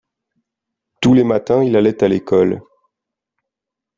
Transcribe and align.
Tous 0.99 1.13
les 1.13 1.23
matins 1.23 1.63
il 1.63 1.75
allait 1.77 2.03
à 2.03 2.07
l’école. 2.07 2.63